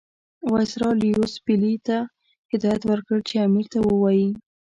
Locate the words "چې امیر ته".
3.27-3.79